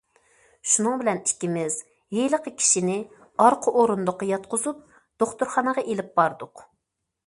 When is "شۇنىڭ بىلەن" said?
0.69-1.21